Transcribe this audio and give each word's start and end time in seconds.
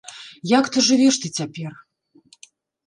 Як 0.59 0.65
то 0.75 0.83
жывеш 0.87 1.15
ты 1.21 1.27
цяпер? 1.41 1.71